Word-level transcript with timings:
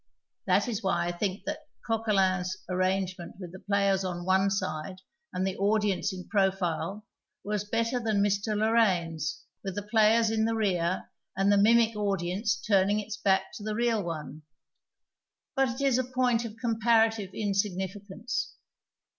That 0.47 0.67
is 0.67 0.81
why 0.81 1.05
I 1.05 1.11
think 1.11 1.43
that 1.45 1.67
Co(pielin\s 1.87 2.57
arrangenient 2.67 3.35
with 3.39 3.51
the 3.51 3.59
players 3.59 4.03
on 4.03 4.25
one 4.25 4.49
side 4.49 4.99
and 5.31 5.45
the 5.45 5.55
audience 5.57 6.11
in 6.11 6.27
profile 6.27 7.05
was 7.43 7.65
better 7.65 7.99
than 7.99 8.23
Mr. 8.23 8.57
Loraine's, 8.57 9.43
with 9.63 9.75
the 9.75 9.83
players 9.83 10.31
in 10.31 10.45
the 10.45 10.55
rear 10.55 11.11
and 11.37 11.51
the 11.51 11.57
mimic 11.59 11.95
audience 11.95 12.55
turning 12.59 12.99
its 12.99 13.17
back 13.17 13.53
to 13.53 13.63
the 13.63 13.75
real 13.75 14.01
one. 14.01 14.41
IJut 15.55 15.75
it 15.75 15.81
is 15.81 15.99
a 15.99 16.01
118 16.01 16.01
PLAYS 16.01 16.01
WITHIN 16.01 16.11
PLAYS 16.11 16.15
point 16.15 16.45
of 16.45 16.57
comparative 16.59 17.29
insignificance. 17.35 18.53